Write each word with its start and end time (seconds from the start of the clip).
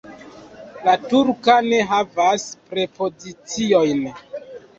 La 0.87 0.95
turka 1.11 1.57
ne 1.65 1.81
havas 1.91 2.47
prepoziciojn. 2.73 4.03